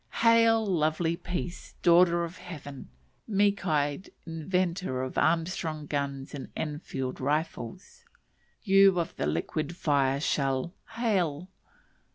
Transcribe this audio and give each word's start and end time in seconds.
Hail, 0.23 0.65
lovely 0.65 1.15
peace, 1.15 1.75
daughter 1.83 2.23
of 2.23 2.37
heaven! 2.37 2.89
meek 3.27 3.67
eyed 3.67 4.09
inventor 4.25 5.03
of 5.03 5.15
Armstrong 5.15 5.85
guns 5.85 6.33
and 6.33 6.49
Enfield 6.57 7.19
rifles; 7.21 8.03
you 8.63 8.99
of 8.99 9.15
the 9.17 9.27
liquid 9.27 9.75
fire 9.75 10.19
shell, 10.19 10.73
hail! 10.93 11.51